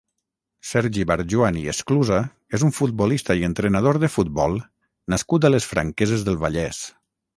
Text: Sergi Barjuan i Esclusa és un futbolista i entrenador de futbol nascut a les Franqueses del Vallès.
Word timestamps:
Sergi 0.67 1.03
Barjuan 1.09 1.59
i 1.63 1.65
Esclusa 1.73 2.17
és 2.59 2.65
un 2.69 2.73
futbolista 2.77 3.37
i 3.41 3.45
entrenador 3.49 4.01
de 4.05 4.09
futbol 4.15 4.57
nascut 5.15 5.47
a 5.47 5.53
les 5.57 5.69
Franqueses 5.75 6.25
del 6.31 6.41
Vallès. 6.47 6.83